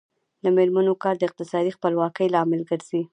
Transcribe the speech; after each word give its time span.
د 0.43 0.45
میرمنو 0.55 0.93
کار 1.03 1.15
د 1.17 1.23
اقتصادي 1.29 1.71
خپلواکۍ 1.77 2.27
لامل 2.35 2.61
ګرځي. 2.69 3.01